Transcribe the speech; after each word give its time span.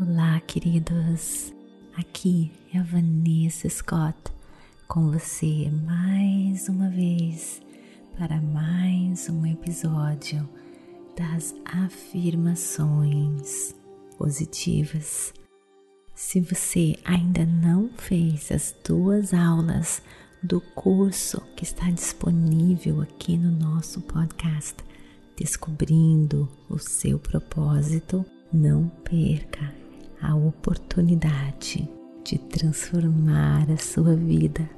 Olá, 0.00 0.40
queridos. 0.40 1.52
Aqui 1.96 2.50
é 2.72 2.78
a 2.78 2.82
Vanessa 2.82 3.68
Scott 3.68 4.18
com 4.88 5.10
você 5.10 5.70
mais 5.70 6.68
uma 6.68 6.90
vez 6.90 7.62
para 8.18 8.40
mais 8.40 9.28
um 9.28 9.46
episódio 9.46 10.48
das 11.16 11.54
afirmações 11.64 13.74
positivas. 14.18 15.32
Se 16.14 16.40
você 16.40 16.96
ainda 17.04 17.46
não 17.46 17.88
fez 17.96 18.50
as 18.50 18.74
duas 18.86 19.32
aulas 19.32 20.02
do 20.42 20.60
curso 20.60 21.40
que 21.56 21.62
está 21.62 21.88
disponível 21.90 23.00
aqui 23.00 23.36
no 23.36 23.50
nosso 23.50 24.00
podcast, 24.00 24.74
Descobrindo 25.36 26.48
o 26.70 26.78
seu 26.78 27.18
propósito, 27.18 28.24
não 28.52 28.88
perca 29.02 29.74
a 30.24 30.34
oportunidade 30.34 31.86
de 32.24 32.38
transformar 32.38 33.70
a 33.70 33.76
sua 33.76 34.16
vida 34.16 34.68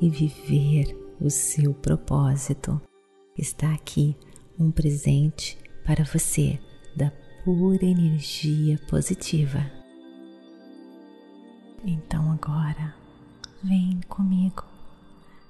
e 0.00 0.08
viver 0.08 0.96
o 1.20 1.28
seu 1.28 1.74
propósito. 1.74 2.80
Está 3.36 3.74
aqui 3.74 4.16
um 4.58 4.70
presente 4.70 5.58
para 5.84 6.04
você 6.04 6.58
da 6.96 7.12
pura 7.44 7.84
energia 7.84 8.80
positiva. 8.88 9.70
Então 11.84 12.32
agora 12.32 12.94
vem 13.62 14.00
comigo 14.08 14.64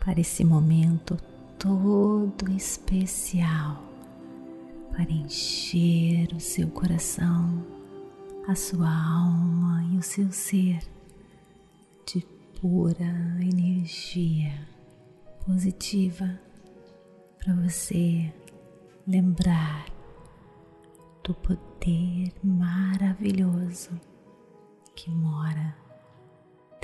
para 0.00 0.20
esse 0.20 0.44
momento 0.44 1.16
todo 1.56 2.50
especial 2.50 3.80
para 4.90 5.10
encher 5.12 6.34
o 6.34 6.40
seu 6.40 6.68
coração 6.68 7.75
a 8.48 8.54
sua 8.54 8.88
alma 8.88 9.82
e 9.92 9.98
o 9.98 10.02
seu 10.02 10.30
ser 10.30 10.78
de 12.06 12.24
pura 12.60 13.02
energia 13.40 14.68
positiva 15.44 16.38
para 17.38 17.54
você 17.56 18.32
lembrar 19.04 19.86
do 21.24 21.34
poder 21.34 22.32
maravilhoso 22.40 24.00
que 24.94 25.10
mora 25.10 25.76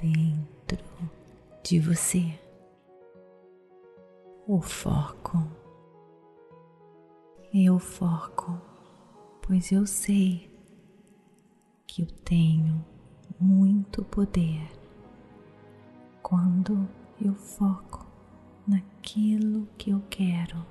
dentro 0.01 0.85
de 1.63 1.79
você. 1.79 2.41
O 4.49 4.61
foco. 4.61 5.47
Eu 7.55 7.79
foco, 7.79 8.61
pois 9.43 9.71
eu 9.71 9.87
sei 9.87 10.52
que 11.93 12.01
eu 12.01 12.07
tenho 12.25 12.83
muito 13.39 14.03
poder 14.05 14.67
quando 16.23 16.89
eu 17.21 17.35
foco 17.35 18.07
naquilo 18.67 19.69
que 19.77 19.91
eu 19.91 20.03
quero, 20.09 20.65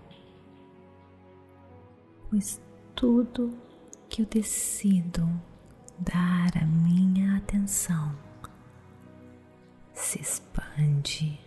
pois 2.27 2.59
tudo 2.95 3.55
que 4.09 4.23
eu 4.23 4.25
decido 4.25 5.29
dar 5.99 6.57
a 6.59 6.65
minha 6.65 7.37
atenção 7.37 8.17
se 9.93 10.19
expande. 10.19 11.39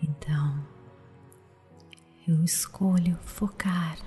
Então, 0.00 0.64
eu 2.28 2.44
escolho 2.44 3.16
focar 3.24 3.98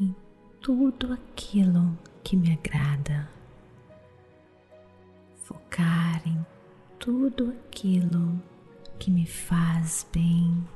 em 0.00 0.16
tudo 0.62 1.12
aquilo 1.12 1.94
que 2.26 2.34
me 2.36 2.54
agrada, 2.54 3.30
focar 5.44 6.20
em 6.26 6.44
tudo 6.98 7.50
aquilo 7.50 8.42
que 8.98 9.12
me 9.12 9.24
faz 9.24 10.04
bem. 10.12 10.66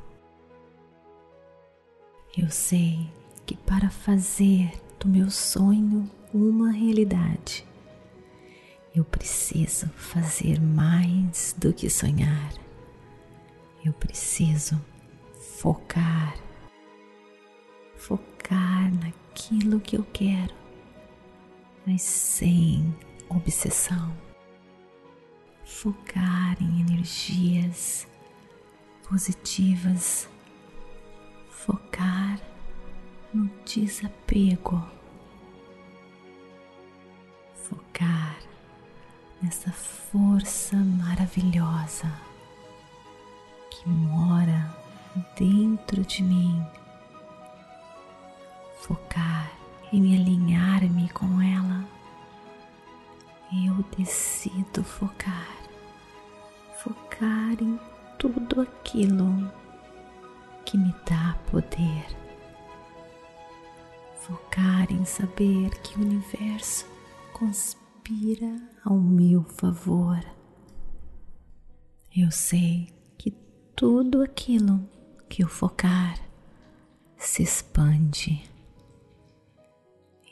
Eu 2.38 2.48
sei 2.50 3.10
que 3.44 3.56
para 3.56 3.90
fazer 3.90 4.70
do 5.00 5.08
meu 5.08 5.28
sonho 5.28 6.08
uma 6.32 6.70
realidade, 6.70 7.66
eu 8.94 9.04
preciso 9.04 9.88
fazer 9.88 10.60
mais 10.60 11.52
do 11.58 11.72
que 11.72 11.90
sonhar. 11.90 12.52
Eu 13.84 13.92
preciso 13.92 14.80
focar, 15.58 16.36
focar 17.96 18.94
naquilo 18.94 19.80
que 19.80 19.96
eu 19.96 20.04
quero 20.12 20.59
mas 21.86 22.02
sem 22.02 22.94
obsessão. 23.28 24.12
Focar 25.64 26.56
em 26.60 26.80
energias 26.80 28.06
positivas, 29.08 30.28
focar 31.50 32.40
no 33.32 33.48
desapego, 33.64 34.84
focar 37.54 38.38
nessa 39.40 39.70
força 39.70 40.76
maravilhosa 40.76 42.12
que 43.70 43.88
mora 43.88 44.76
dentro 45.36 46.04
de 46.04 46.22
mim, 46.22 46.64
focar 48.80 49.29
e 49.92 50.00
me 50.00 50.16
alinhar-me 50.16 51.08
com 51.10 51.40
ela, 51.40 51.84
eu 53.66 53.82
decido 53.96 54.84
focar, 54.84 55.56
focar 56.82 57.60
em 57.60 57.78
tudo 58.18 58.60
aquilo 58.60 59.50
que 60.64 60.78
me 60.78 60.94
dá 61.04 61.36
poder, 61.50 62.06
focar 64.20 64.92
em 64.92 65.04
saber 65.04 65.70
que 65.80 65.98
o 65.98 66.02
universo 66.02 66.86
conspira 67.32 68.56
ao 68.84 68.96
meu 68.96 69.42
favor. 69.42 70.24
Eu 72.16 72.30
sei 72.30 72.92
que 73.18 73.32
tudo 73.74 74.22
aquilo 74.22 74.88
que 75.28 75.42
eu 75.42 75.48
focar 75.48 76.16
se 77.16 77.42
expande 77.42 78.49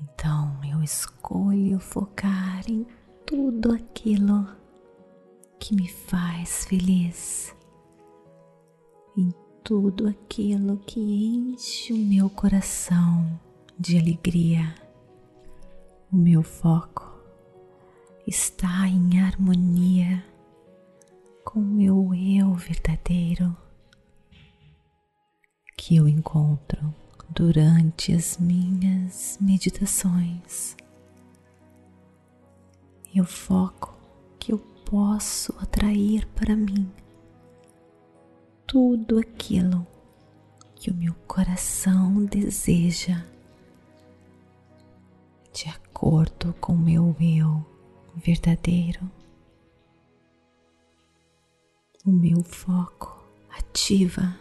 então 0.00 0.58
eu 0.64 0.82
escolho 0.82 1.78
focar 1.80 2.62
em 2.70 2.86
tudo 3.26 3.72
aquilo 3.72 4.46
que 5.58 5.74
me 5.74 5.88
faz 5.88 6.64
feliz, 6.64 7.54
em 9.16 9.32
tudo 9.64 10.08
aquilo 10.08 10.78
que 10.78 11.00
enche 11.00 11.92
o 11.92 11.96
meu 11.98 12.30
coração 12.30 13.38
de 13.78 13.98
alegria. 13.98 14.74
O 16.12 16.16
meu 16.16 16.42
foco 16.42 17.06
está 18.26 18.86
em 18.88 19.20
harmonia 19.20 20.24
com 21.44 21.60
o 21.60 21.62
meu 21.62 22.14
eu 22.14 22.54
verdadeiro 22.54 23.56
que 25.76 25.96
eu 25.96 26.08
encontro 26.08 26.94
durante 27.30 28.12
as 28.12 28.38
minhas 28.38 29.38
meditações. 29.40 30.76
Eu 33.14 33.24
foco 33.24 33.94
que 34.38 34.52
eu 34.52 34.58
posso 34.58 35.54
atrair 35.58 36.26
para 36.28 36.56
mim 36.56 36.90
tudo 38.66 39.18
aquilo 39.18 39.86
que 40.74 40.90
o 40.90 40.94
meu 40.94 41.14
coração 41.26 42.24
deseja, 42.24 43.24
de 45.52 45.68
acordo 45.68 46.54
com 46.60 46.74
o 46.74 46.78
meu 46.78 47.16
eu 47.18 47.66
verdadeiro. 48.14 49.10
O 52.04 52.10
meu 52.10 52.42
foco 52.44 53.22
ativa 53.50 54.38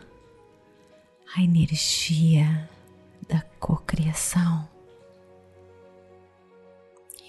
a 1.36 1.44
energia 1.44 2.70
da 3.28 3.42
cocriação. 3.60 4.68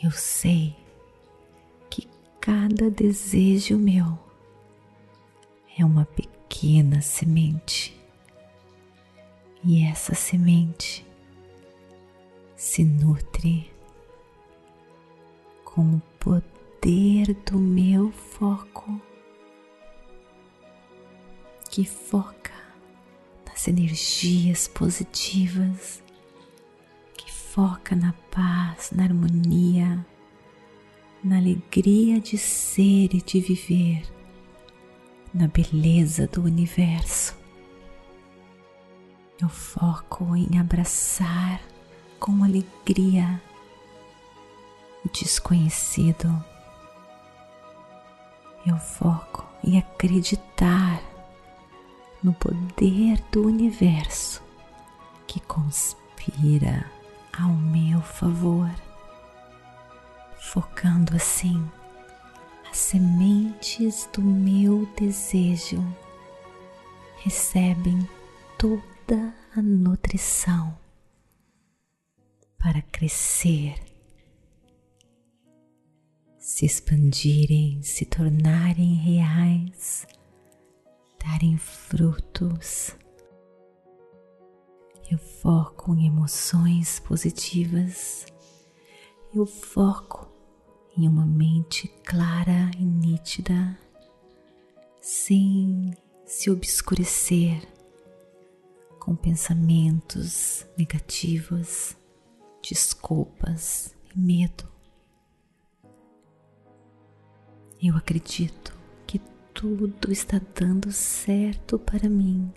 Eu 0.02 0.10
sei 0.12 0.76
que 1.90 2.08
cada 2.40 2.90
desejo 2.90 3.76
meu 3.76 4.18
é 5.78 5.84
uma 5.84 6.04
pequena 6.04 7.00
semente 7.00 7.98
e 9.64 9.84
essa 9.84 10.14
semente 10.14 11.04
se 12.56 12.84
nutre 12.84 13.70
com 15.64 15.96
o 15.96 16.02
poder 16.20 17.34
do 17.44 17.58
meu 17.58 18.10
foco 18.12 19.00
que 21.70 21.84
foca 21.84 22.37
energias 23.68 24.68
positivas, 24.68 26.02
que 27.16 27.30
foca 27.32 27.94
na 27.94 28.12
paz, 28.30 28.90
na 28.92 29.04
harmonia, 29.04 30.04
na 31.22 31.36
alegria 31.36 32.20
de 32.20 32.38
ser 32.38 33.14
e 33.14 33.22
de 33.22 33.40
viver, 33.40 34.02
na 35.34 35.48
beleza 35.48 36.26
do 36.26 36.42
universo. 36.42 37.36
Eu 39.40 39.48
foco 39.48 40.34
em 40.34 40.58
abraçar 40.58 41.60
com 42.18 42.42
alegria 42.42 43.40
o 45.04 45.08
desconhecido. 45.10 46.44
Eu 48.66 48.76
foco 48.76 49.46
em 49.62 49.78
acreditar 49.78 51.07
no 52.22 52.32
poder 52.32 53.20
do 53.30 53.46
universo 53.46 54.42
que 55.26 55.40
conspira 55.40 56.90
ao 57.38 57.50
meu 57.50 58.00
favor, 58.00 58.70
focando 60.40 61.14
assim 61.14 61.64
as 62.70 62.76
sementes 62.78 64.08
do 64.12 64.20
meu 64.20 64.86
desejo 64.98 65.82
recebem 67.18 68.08
toda 68.58 69.34
a 69.54 69.62
nutrição 69.62 70.76
para 72.58 72.82
crescer, 72.82 73.74
se 76.38 76.66
expandirem, 76.66 77.82
se 77.82 78.04
tornarem 78.04 78.94
reais, 78.94 79.47
frutos. 81.98 82.94
Eu 85.10 85.18
foco 85.18 85.92
em 85.96 86.06
emoções 86.06 87.00
positivas, 87.00 88.24
eu 89.34 89.44
foco 89.44 90.30
em 90.96 91.08
uma 91.08 91.26
mente 91.26 91.88
clara 92.04 92.70
e 92.78 92.84
nítida, 92.84 93.76
sem 95.00 95.92
se 96.24 96.50
obscurecer 96.50 97.66
com 99.00 99.16
pensamentos 99.16 100.64
negativos 100.76 101.96
desculpas 102.62 103.92
e 104.14 104.18
medo. 104.18 104.68
Eu 107.82 107.96
acredito 107.96 108.77
tudo 109.58 110.12
está 110.12 110.40
dando 110.54 110.92
certo 110.92 111.80
para 111.80 112.08
mim 112.08 112.48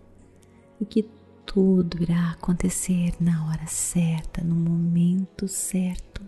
e 0.79 0.85
que 0.85 1.09
tudo 1.47 1.99
irá 1.99 2.29
acontecer 2.29 3.15
na 3.19 3.47
hora 3.47 3.65
certa, 3.65 4.43
no 4.43 4.53
momento 4.53 5.47
certo. 5.47 6.21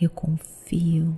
Eu 0.00 0.08
confio 0.08 1.14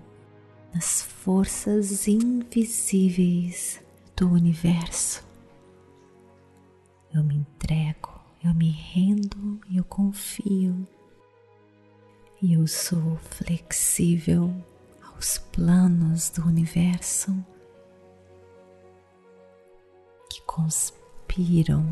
nas 0.74 1.02
forças 1.02 2.08
invisíveis 2.08 3.80
do 4.16 4.28
universo. 4.28 5.24
Eu 7.14 7.22
me 7.22 7.36
entrego 7.36 8.12
eu 8.42 8.52
me 8.52 8.70
rendo 8.70 9.60
eu 9.72 9.84
confio. 9.84 10.84
E 12.42 12.54
eu 12.54 12.66
sou 12.66 13.16
flexível 13.18 14.52
aos 15.14 15.38
planos 15.38 16.28
do 16.30 16.44
universo 16.44 17.32
conspiram 20.54 21.84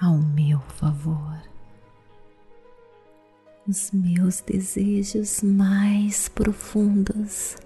ao 0.00 0.16
meu 0.16 0.60
favor. 0.60 1.42
Os 3.66 3.90
meus 3.90 4.40
desejos 4.42 5.42
mais 5.42 6.28
profundos 6.28 7.56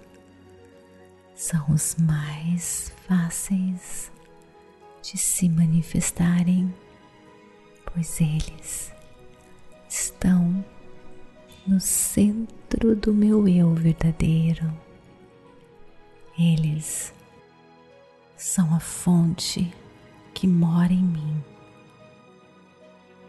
são 1.35 1.63
os 1.69 1.95
mais 1.97 2.91
fáceis 3.07 4.11
de 5.03 5.15
se 5.15 5.47
manifestarem 5.47 6.73
pois 7.85 8.19
eles 8.19 8.91
estão 9.87 10.65
no 11.67 11.79
centro 11.79 12.95
do 12.95 13.13
meu 13.13 13.47
eu 13.47 13.75
verdadeiro. 13.75 14.73
Eles 16.39 17.13
são 18.41 18.73
a 18.73 18.79
fonte 18.79 19.71
que 20.33 20.47
mora 20.47 20.91
em 20.91 21.03
mim. 21.03 21.43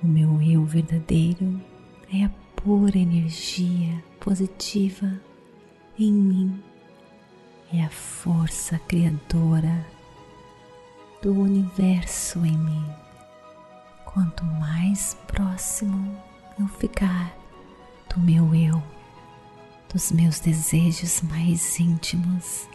O 0.02 0.06
meu 0.06 0.40
eu 0.40 0.64
verdadeiro 0.64 1.60
é 2.10 2.24
a 2.24 2.30
pura 2.56 2.96
energia 2.96 4.02
positiva 4.18 5.20
em 5.98 6.10
mim, 6.10 6.62
é 7.74 7.84
a 7.84 7.90
força 7.90 8.78
criadora 8.88 9.86
do 11.20 11.38
universo 11.38 12.38
em 12.46 12.56
mim. 12.56 12.86
Quanto 14.06 14.42
mais 14.46 15.14
próximo 15.26 16.16
eu 16.58 16.66
ficar 16.66 17.36
do 18.08 18.18
meu 18.18 18.54
eu, 18.54 18.82
dos 19.92 20.10
meus 20.10 20.40
desejos 20.40 21.20
mais 21.20 21.78
íntimos, 21.78 22.66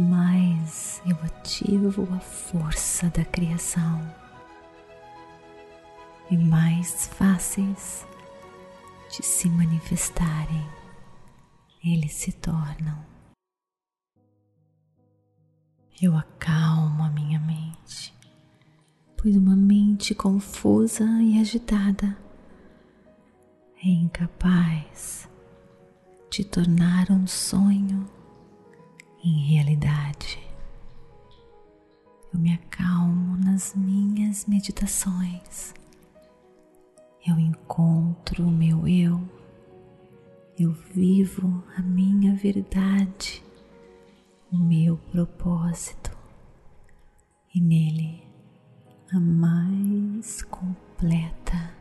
mais 0.00 1.02
eu 1.06 1.16
ativo 1.22 2.08
a 2.14 2.20
força 2.20 3.08
da 3.10 3.24
criação 3.24 4.00
e 6.30 6.36
mais 6.36 7.06
fáceis 7.06 8.06
de 9.10 9.24
se 9.24 9.48
manifestarem 9.48 10.66
eles 11.84 12.12
se 12.12 12.32
tornam. 12.32 13.04
Eu 16.00 16.16
acalmo 16.16 17.02
a 17.02 17.10
minha 17.10 17.38
mente 17.40 18.14
pois 19.22 19.36
uma 19.36 19.54
mente 19.54 20.14
confusa 20.14 21.04
e 21.20 21.38
agitada 21.38 22.16
é 23.84 23.88
incapaz 23.88 25.28
de 26.30 26.42
tornar 26.42 27.10
um 27.10 27.26
sonho 27.26 28.08
em 29.22 29.54
realidade. 29.54 30.38
Eu 32.32 32.38
me 32.38 32.54
acalmo 32.54 33.36
nas 33.36 33.74
minhas 33.74 34.46
meditações. 34.46 35.74
Eu 37.26 37.38
encontro 37.38 38.44
o 38.44 38.50
meu 38.50 38.86
eu. 38.86 39.20
Eu 40.58 40.72
vivo 40.72 41.62
a 41.76 41.82
minha 41.82 42.34
verdade, 42.34 43.42
o 44.52 44.56
meu 44.56 44.96
propósito. 45.10 46.16
E 47.54 47.60
nele 47.60 48.22
a 49.12 49.18
mais 49.18 50.42
completa 50.42 51.74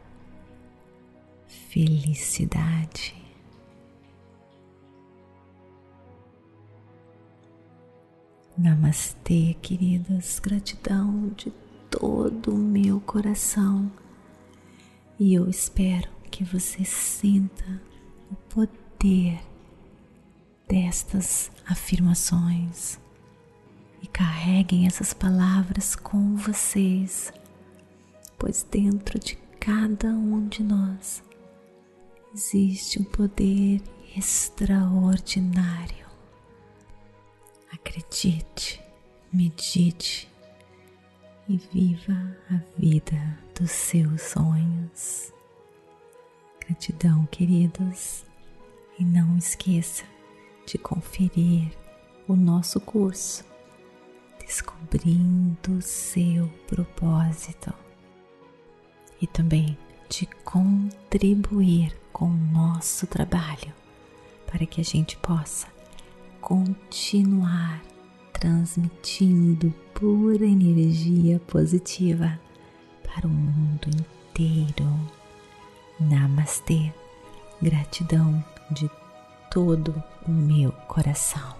felicidade. 1.47 3.28
Namastê, 8.59 9.55
queridas, 9.61 10.37
gratidão 10.37 11.29
de 11.29 11.49
todo 11.89 12.53
o 12.53 12.57
meu 12.57 12.99
coração. 12.99 13.89
E 15.17 15.33
eu 15.33 15.49
espero 15.49 16.09
que 16.29 16.43
você 16.43 16.83
sinta 16.83 17.81
o 18.29 18.35
poder 18.35 19.39
destas 20.67 21.49
afirmações. 21.65 22.99
E 24.01 24.07
carreguem 24.07 24.87
essas 24.87 25.13
palavras 25.13 25.95
com 25.95 26.35
vocês, 26.35 27.31
pois 28.37 28.67
dentro 28.69 29.17
de 29.17 29.37
cada 29.57 30.09
um 30.09 30.45
de 30.49 30.63
nós 30.63 31.23
existe 32.33 33.01
um 33.01 33.05
poder 33.05 33.81
extraordinário. 34.17 36.08
Acredite, 37.71 38.81
medite 39.31 40.29
e 41.47 41.57
viva 41.71 42.35
a 42.49 42.59
vida 42.79 43.39
dos 43.59 43.71
seus 43.71 44.21
sonhos. 44.21 45.33
Gratidão, 46.59 47.25
queridos, 47.27 48.23
e 48.97 49.03
não 49.03 49.37
esqueça 49.37 50.03
de 50.65 50.77
conferir 50.77 51.71
o 52.27 52.35
nosso 52.35 52.79
curso 52.79 53.43
descobrindo 54.39 55.81
seu 55.81 56.47
propósito 56.67 57.73
e 59.21 59.27
também 59.27 59.77
de 60.09 60.25
contribuir 60.43 61.95
com 62.11 62.25
o 62.25 62.51
nosso 62.51 63.05
trabalho 63.05 63.73
para 64.47 64.65
que 64.65 64.81
a 64.81 64.83
gente 64.83 65.15
possa 65.17 65.67
continuar 66.41 67.81
transmitindo 68.33 69.73
pura 69.93 70.45
energia 70.45 71.39
positiva 71.47 72.39
para 73.03 73.27
o 73.27 73.29
mundo 73.29 73.89
inteiro. 73.89 74.89
Namastê. 75.99 76.93
Gratidão 77.61 78.43
de 78.71 78.89
todo 79.51 80.01
o 80.25 80.31
meu 80.31 80.71
coração. 80.87 81.58